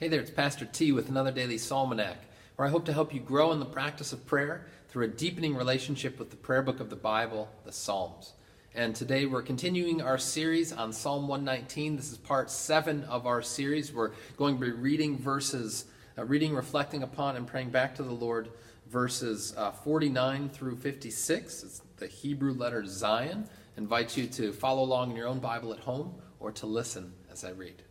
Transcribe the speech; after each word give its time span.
Hey 0.00 0.06
there, 0.06 0.20
it's 0.20 0.30
Pastor 0.30 0.64
T 0.64 0.92
with 0.92 1.08
another 1.08 1.32
daily 1.32 1.56
Psalmanac, 1.56 2.18
where 2.54 2.68
I 2.68 2.70
hope 2.70 2.84
to 2.84 2.92
help 2.92 3.12
you 3.12 3.18
grow 3.18 3.50
in 3.50 3.58
the 3.58 3.66
practice 3.66 4.12
of 4.12 4.24
prayer 4.26 4.64
through 4.88 5.06
a 5.06 5.08
deepening 5.08 5.56
relationship 5.56 6.20
with 6.20 6.30
the 6.30 6.36
prayer 6.36 6.62
book 6.62 6.78
of 6.78 6.88
the 6.88 6.94
Bible, 6.94 7.48
the 7.64 7.72
Psalms. 7.72 8.34
And 8.76 8.94
today 8.94 9.26
we're 9.26 9.42
continuing 9.42 10.00
our 10.00 10.16
series 10.16 10.72
on 10.72 10.92
Psalm 10.92 11.26
119. 11.26 11.96
This 11.96 12.12
is 12.12 12.16
part 12.16 12.48
seven 12.48 13.02
of 13.06 13.26
our 13.26 13.42
series. 13.42 13.92
We're 13.92 14.12
going 14.36 14.56
to 14.56 14.66
be 14.66 14.70
reading 14.70 15.18
verses, 15.18 15.86
uh, 16.16 16.24
reading, 16.24 16.54
reflecting 16.54 17.02
upon, 17.02 17.34
and 17.34 17.44
praying 17.44 17.70
back 17.70 17.96
to 17.96 18.04
the 18.04 18.12
Lord, 18.12 18.50
verses 18.88 19.52
uh, 19.56 19.72
49 19.72 20.48
through 20.50 20.76
56. 20.76 21.64
It's 21.64 21.82
the 21.96 22.06
Hebrew 22.06 22.52
letter 22.52 22.84
Zayin. 22.84 23.46
I 23.46 23.78
invite 23.78 24.16
you 24.16 24.28
to 24.28 24.52
follow 24.52 24.84
along 24.84 25.10
in 25.10 25.16
your 25.16 25.26
own 25.26 25.40
Bible 25.40 25.72
at 25.72 25.80
home 25.80 26.14
or 26.38 26.52
to 26.52 26.66
listen 26.66 27.14
as 27.32 27.42
I 27.42 27.50
read. 27.50 27.82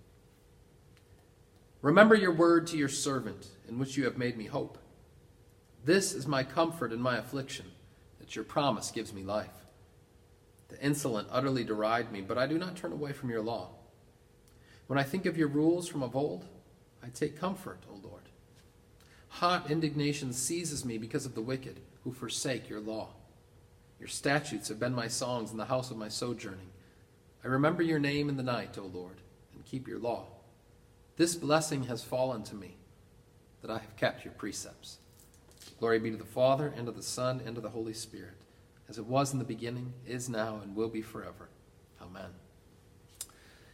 Remember 1.88 2.16
your 2.16 2.34
word 2.34 2.68
to 2.68 2.78
your 2.78 2.90
servant, 2.90 3.48
in 3.70 3.80
which 3.80 3.96
you 3.96 4.04
have 4.04 4.18
made 4.18 4.36
me 4.38 4.44
hope. 4.44 4.78
This 5.86 6.12
is 6.12 6.28
my 6.28 6.44
comfort 6.44 6.92
in 6.92 7.00
my 7.00 7.18
affliction, 7.18 7.68
that 8.20 8.36
your 8.36 8.44
promise 8.44 8.92
gives 8.92 9.14
me 9.14 9.24
life. 9.24 9.64
The 10.68 10.84
insolent 10.84 11.30
utterly 11.32 11.64
deride 11.64 12.12
me, 12.12 12.20
but 12.20 12.38
I 12.38 12.46
do 12.46 12.58
not 12.58 12.76
turn 12.76 12.92
away 12.92 13.14
from 13.14 13.30
your 13.30 13.42
law. 13.42 13.70
When 14.88 15.00
I 15.00 15.04
think 15.04 15.26
of 15.26 15.38
your 15.38 15.48
rules 15.48 15.88
from 15.88 16.04
of 16.04 16.14
old, 16.14 16.44
I 17.02 17.08
take 17.08 17.40
comfort, 17.40 17.80
O 17.90 17.96
Lord. 18.06 18.24
Hot 19.30 19.72
indignation 19.72 20.34
seizes 20.34 20.84
me 20.84 20.98
because 20.98 21.26
of 21.26 21.36
the 21.36 21.42
wicked 21.42 21.80
who 22.04 22.12
forsake 22.12 22.68
your 22.68 22.82
law. 22.82 23.12
Your 23.98 24.10
statutes 24.10 24.68
have 24.68 24.78
been 24.78 24.94
my 24.94 25.08
songs 25.08 25.52
in 25.52 25.58
the 25.58 25.64
house 25.64 25.90
of 25.90 25.96
my 25.96 26.10
sojourning. 26.10 26.68
I 27.46 27.48
remember 27.48 27.82
your 27.82 28.00
name 28.00 28.28
in 28.28 28.36
the 28.36 28.44
night, 28.44 28.78
O 28.78 28.88
Lord, 28.88 29.22
and 29.54 29.64
keep 29.64 29.88
your 29.88 30.00
law. 30.00 30.26
This 31.18 31.36
blessing 31.36 31.84
has 31.84 32.04
fallen 32.04 32.44
to 32.44 32.56
me, 32.56 32.78
that 33.62 33.72
I 33.72 33.80
have 33.80 33.96
kept 33.98 34.24
your 34.24 34.34
precepts. 34.36 35.00
Glory 35.80 35.98
be 35.98 36.12
to 36.12 36.18
the 36.18 36.24
Father, 36.24 36.72
and 36.78 36.86
to 36.86 36.92
the 36.92 37.02
Son, 37.02 37.42
and 37.44 37.56
to 37.56 37.62
the 37.62 37.70
Holy 37.70 37.94
Spirit, 37.94 38.36
as 38.88 39.00
it 39.00 39.06
was 39.06 39.34
in 39.34 39.40
the 39.40 39.46
beginning, 39.46 39.94
is 40.06 40.30
now, 40.30 40.60
and 40.64 40.76
will 40.76 40.90
be 40.90 41.02
forever. 41.02 41.50
Amen. 42.00 42.30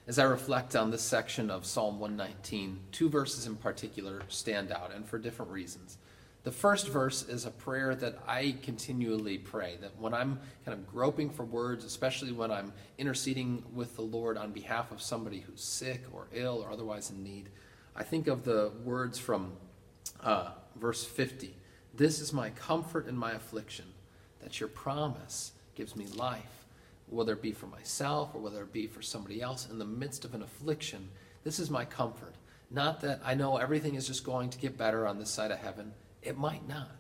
As 0.08 0.20
I 0.20 0.24
reflect 0.24 0.76
on 0.76 0.90
this 0.90 1.02
section 1.02 1.50
of 1.50 1.66
Psalm 1.66 2.00
119, 2.00 2.80
two 2.94 3.10
verses 3.10 3.46
in 3.46 3.58
particular 3.58 4.22
stand 4.30 4.72
out, 4.72 4.94
and 4.94 5.06
for 5.06 5.18
different 5.18 5.52
reasons. 5.52 5.98
The 6.44 6.52
first 6.52 6.90
verse 6.90 7.24
is 7.30 7.46
a 7.46 7.52
prayer 7.52 7.96
that 7.96 8.20
I 8.28 8.58
continually 8.62 9.38
pray. 9.38 9.78
That 9.80 9.98
when 9.98 10.14
I'm 10.14 10.40
kind 10.66 10.78
of 10.78 10.86
groping 10.86 11.30
for 11.30 11.46
words, 11.46 11.86
especially 11.86 12.34
when 12.34 12.52
I'm 12.52 12.74
interceding 12.98 13.64
with 13.74 13.96
the 13.96 14.02
Lord 14.02 14.38
on 14.38 14.52
behalf 14.52 14.92
of 14.92 15.02
somebody 15.02 15.40
who's 15.40 15.64
sick 15.64 16.04
or 16.12 16.28
ill 16.34 16.62
or 16.62 16.70
otherwise 16.70 17.12
in 17.12 17.24
need, 17.24 17.48
I 17.96 18.04
think 18.04 18.28
of 18.28 18.44
the 18.44 18.74
words 18.84 19.18
from 19.18 19.54
uh, 20.22 20.52
verse 20.76 21.06
50 21.06 21.56
This 21.94 22.20
is 22.20 22.34
my 22.34 22.50
comfort 22.50 23.08
in 23.08 23.16
my 23.16 23.32
affliction, 23.32 23.86
that 24.42 24.60
your 24.60 24.70
promise 24.70 25.54
gives 25.76 25.96
me 25.96 26.08
life, 26.08 26.66
whether 27.08 27.34
it 27.34 27.42
be 27.42 27.54
for 27.54 27.68
myself 27.68 28.32
or 28.34 28.42
whether 28.42 28.64
it 28.64 28.74
be 28.74 28.88
for 28.88 29.02
somebody 29.02 29.42
else 29.42 29.70
in 29.70 29.80
the 29.80 29.86
midst 29.86 30.26
of 30.26 30.34
an 30.34 30.44
affliction. 30.44 31.08
This 31.46 31.58
is 31.58 31.70
my 31.70 31.86
comfort. 31.86 32.36
Not 32.70 33.00
that 33.02 33.22
I 33.24 33.34
know 33.34 33.56
everything 33.56 33.96
is 33.96 34.08
just 34.08 34.26
going 34.26 34.50
to 34.50 34.58
get 34.58 34.78
better 34.78 35.08
on 35.08 35.20
this 35.20 35.30
side 35.30 35.52
of 35.52 35.60
heaven 35.60 35.94
it 36.24 36.38
might 36.38 36.68
not. 36.68 36.92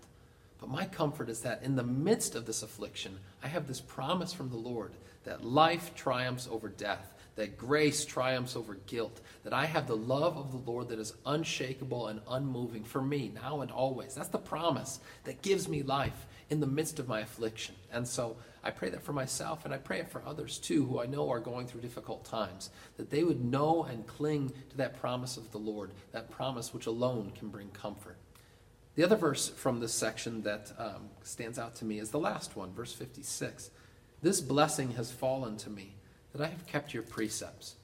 But 0.60 0.70
my 0.70 0.86
comfort 0.86 1.30
is 1.30 1.42
that 1.42 1.64
in 1.64 1.76
the 1.76 1.84
midst 1.84 2.36
of 2.36 2.46
this 2.46 2.64
affliction, 2.64 3.20
I 3.44 3.48
have 3.48 3.68
this 3.68 3.82
promise 3.82 4.32
from 4.32 4.50
the 4.50 4.56
Lord 4.56 4.94
that 5.26 5.44
life 5.44 5.94
triumphs 5.96 6.48
over 6.50 6.70
death, 6.70 7.14
that 7.36 7.58
grace 7.58 8.06
triumphs 8.06 8.56
over 8.56 8.76
guilt, 8.86 9.20
that 9.44 9.54
I 9.54 9.66
have 9.66 9.88
the 9.88 9.98
love 9.98 10.38
of 10.38 10.52
the 10.52 10.72
Lord 10.72 10.90
that 10.90 11.00
is 11.00 11.16
unshakable 11.26 12.08
and 12.08 12.22
unmoving 12.30 12.84
for 12.84 13.02
me 13.02 13.32
now 13.34 13.62
and 13.62 13.72
always. 13.72 14.16
That's 14.16 14.30
the 14.30 14.38
promise 14.38 15.00
that 15.24 15.42
gives 15.42 15.68
me 15.68 15.84
life 15.84 16.28
in 16.50 16.60
the 16.60 16.68
midst 16.68 17.00
of 17.00 17.08
my 17.08 17.22
affliction. 17.22 17.76
And 17.92 18.08
so 18.08 18.38
I 18.64 18.72
pray 18.72 18.90
that 18.90 19.04
for 19.04 19.14
myself 19.14 19.66
and 19.66 19.74
I 19.74 19.78
pray 19.78 20.00
it 20.00 20.12
for 20.12 20.24
others 20.26 20.60
too 20.60 20.86
who 20.86 21.02
I 21.02 21.08
know 21.08 21.30
are 21.32 21.40
going 21.40 21.68
through 21.68 21.82
difficult 21.82 22.24
times, 22.24 22.70
that 22.98 23.10
they 23.10 23.24
would 23.24 23.44
know 23.44 23.84
and 23.84 24.08
cling 24.08 24.54
to 24.70 24.78
that 24.78 25.00
promise 25.00 25.36
of 25.36 25.52
the 25.52 25.58
Lord, 25.58 25.92
that 26.12 26.30
promise 26.30 26.74
which 26.74 26.86
alone 26.86 27.32
can 27.36 27.50
bring 27.50 27.70
comfort. 27.70 28.18
The 28.96 29.04
other 29.04 29.16
verse 29.16 29.50
from 29.50 29.80
this 29.80 29.94
section 29.94 30.44
that 30.44 30.72
um, 30.78 31.10
stands 31.24 31.58
out 31.58 31.76
to 31.76 31.86
me 31.86 32.00
is 32.00 32.12
the 32.12 32.20
last 32.20 32.56
one, 32.56 32.74
verse 32.74 32.94
56. 32.94 33.72
This 34.22 34.40
blessing 34.40 34.92
has 34.92 35.12
fallen 35.12 35.58
to 35.58 35.70
me, 35.70 35.96
that 36.32 36.42
I 36.42 36.48
have 36.48 36.66
kept 36.68 36.94
your 36.94 37.04
precepts. 37.04 37.76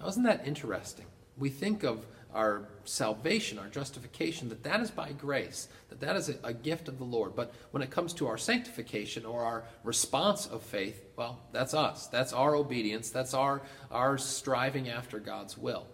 Now, 0.00 0.08
isn't 0.08 0.22
that 0.22 0.46
interesting? 0.46 1.06
We 1.36 1.50
think 1.50 1.82
of 1.84 2.06
our 2.34 2.68
salvation, 2.84 3.58
our 3.58 3.68
justification, 3.68 4.48
that 4.48 4.62
that 4.62 4.80
is 4.80 4.90
by 4.90 5.12
grace, 5.12 5.68
that 5.88 6.00
that 6.00 6.16
is 6.16 6.28
a, 6.28 6.36
a, 6.44 6.52
gift 6.52 6.88
of 6.88 6.98
the 6.98 7.04
Lord. 7.04 7.34
But 7.34 7.54
when 7.70 7.82
it 7.82 7.90
comes 7.90 8.12
to 8.14 8.26
our 8.26 8.36
sanctification 8.36 9.24
or 9.24 9.42
our 9.42 9.64
response 9.84 10.46
of 10.46 10.62
faith, 10.62 11.02
well, 11.16 11.40
that's 11.52 11.72
us. 11.72 12.08
That's 12.08 12.32
our 12.32 12.54
obedience. 12.54 13.10
That's 13.10 13.32
our, 13.32 13.62
our 13.90 14.18
striving 14.18 14.88
after 14.88 15.18
God's 15.18 15.56
will. 15.56 15.86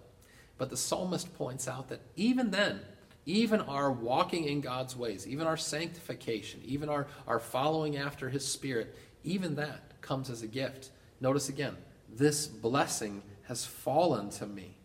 But 0.58 0.70
the 0.70 0.76
psalmist 0.76 1.32
points 1.34 1.68
out 1.68 1.88
that 1.90 2.00
even 2.16 2.50
then, 2.50 2.80
even 3.26 3.60
our 3.60 3.90
walking 3.90 4.44
in 4.44 4.60
God's 4.60 4.96
ways, 4.96 5.26
even 5.26 5.46
our 5.46 5.56
sanctification, 5.56 6.60
even 6.64 6.88
our, 6.88 7.06
our 7.26 7.38
following 7.38 7.96
after 7.96 8.28
His 8.28 8.46
Spirit, 8.46 8.96
even 9.24 9.54
that 9.56 10.00
comes 10.00 10.30
as 10.30 10.42
a 10.42 10.48
gift. 10.48 10.90
Notice 11.20 11.48
again, 11.48 11.76
this 12.12 12.46
blessing 12.46 13.22
has 13.44 13.64
fallen 13.64 14.30
to 14.30 14.46
me 14.46 14.76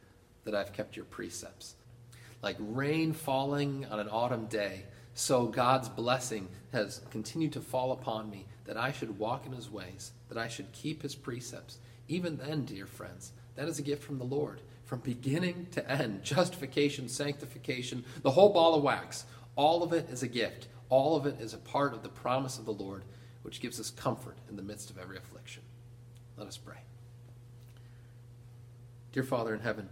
that 0.44 0.56
I've 0.56 0.74
kept 0.74 0.96
your 0.96 1.06
precepts. 1.06 1.76
Like 2.42 2.58
rain 2.60 3.14
falling 3.14 3.86
on 3.90 4.00
an 4.00 4.10
autumn 4.10 4.46
day, 4.46 4.84
so 5.16 5.48
God's 5.48 5.90
blessing 5.90 6.48
has 6.72 7.02
continued 7.10 7.54
to 7.54 7.62
fall 7.62 7.92
upon 7.92 8.30
me 8.30 8.46
that 8.66 8.78
I 8.78 8.92
should 8.92 9.18
walk 9.18 9.48
in 9.48 9.52
His 9.52 9.70
ways, 9.72 10.12
that 10.30 10.38
I 10.38 10.48
should 10.48 10.72
keep 10.74 11.02
His 11.02 11.16
precepts. 11.16 11.80
Even 12.08 12.38
then, 12.38 12.66
dear 12.66 12.86
friends, 12.86 13.32
that 13.58 13.68
is 13.68 13.80
a 13.80 13.84
gift 13.84 14.04
from 14.04 14.18
the 14.18 14.24
Lord 14.24 14.62
from 14.88 15.00
beginning 15.02 15.68
to 15.72 15.92
end 15.92 16.24
justification, 16.24 17.10
sanctification, 17.10 18.06
the 18.22 18.32
whole 18.32 18.54
ball 18.54 18.74
of 18.74 18.84
wax. 18.84 19.26
All 19.58 19.84
of 19.84 19.92
it 19.92 20.10
is 20.10 20.24
a 20.24 20.28
gift. 20.28 20.68
All 20.90 21.18
of 21.18 21.26
it 21.26 21.42
is 21.42 21.54
a 21.54 21.58
part 21.58 21.94
of 21.94 22.04
the 22.04 22.10
promise 22.10 22.58
of 22.58 22.66
the 22.66 22.72
Lord, 22.72 23.04
which 23.42 23.60
gives 23.60 23.82
us 23.82 23.92
comfort 23.92 24.38
in 24.50 24.56
the 24.56 24.64
midst 24.64 24.90
of 24.90 24.98
every 24.98 25.18
affliction. 25.18 25.62
Let 26.38 26.48
us 26.48 26.58
pray. 26.58 26.78
Dear 29.12 29.24
Father 29.24 29.54
in 29.54 29.60
heaven, 29.60 29.90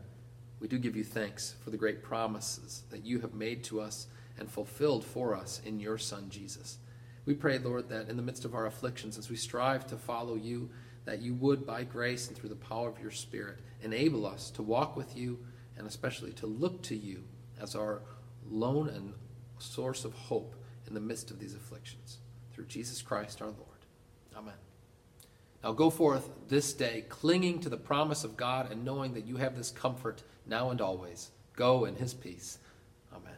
we 0.62 0.70
do 0.70 0.78
give 0.78 0.96
you 0.96 1.03
thanks 1.03 1.56
for 1.62 1.72
the 1.72 1.78
great 1.78 2.02
promises 2.02 2.84
that 2.90 3.06
you 3.06 3.20
have 3.20 3.34
made 3.34 3.66
to 3.66 3.82
us 3.82 4.08
and 4.40 4.50
fulfilled 4.50 5.03
for 5.03 5.36
us 5.36 5.62
in 5.66 5.82
your 5.82 5.97
Son, 5.97 6.30
Jesus. 6.30 6.78
We 7.26 7.34
pray, 7.34 7.58
Lord, 7.58 7.90
that 7.90 8.08
in 8.08 8.16
the 8.16 8.24
midst 8.24 8.46
of 8.46 8.56
our 8.56 8.66
afflictions, 8.66 9.18
as 9.18 9.30
we 9.30 9.36
strive 9.36 9.86
to 9.88 9.97
follow 9.97 10.36
you, 10.36 10.70
that 11.05 11.21
you 11.21 11.33
would, 11.35 11.66
by 11.66 11.83
grace 11.83 12.27
and 12.27 12.35
through 12.35 12.49
the 12.49 12.55
power 12.55 12.89
of 12.89 12.99
your 12.99 13.11
Spirit, 13.11 13.59
enable 13.81 14.25
us 14.25 14.49
to 14.51 14.61
walk 14.61 14.95
with 14.95 15.16
you 15.16 15.39
and 15.77 15.88
especially 15.88 16.33
to 16.33 16.47
look 16.47 16.81
to 16.83 16.95
you 16.95 17.23
as 17.61 17.75
our 17.75 18.01
lone 18.49 18.89
and 18.89 19.13
source 19.59 20.05
of 20.05 20.13
hope 20.13 20.55
in 20.88 20.93
the 20.93 20.99
midst 20.99 21.31
of 21.31 21.39
these 21.39 21.55
afflictions. 21.55 22.17
Through 22.53 22.66
Jesus 22.66 23.01
Christ 23.01 23.41
our 23.41 23.47
Lord. 23.47 23.59
Amen. 24.35 24.53
Now 25.63 25.73
go 25.73 25.89
forth 25.89 26.29
this 26.47 26.73
day, 26.73 27.05
clinging 27.09 27.59
to 27.61 27.69
the 27.69 27.77
promise 27.77 28.23
of 28.23 28.37
God 28.37 28.72
and 28.72 28.85
knowing 28.85 29.13
that 29.13 29.25
you 29.25 29.37
have 29.37 29.55
this 29.55 29.72
comfort 29.72 30.23
now 30.45 30.69
and 30.69 30.81
always. 30.81 31.31
Go 31.55 31.85
in 31.85 31.95
his 31.95 32.13
peace. 32.13 32.59
Amen. 33.13 33.33